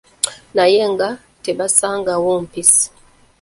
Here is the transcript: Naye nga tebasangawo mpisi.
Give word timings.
Naye 0.55 0.81
nga 0.91 1.09
tebasangawo 1.43 2.31
mpisi. 2.45 2.87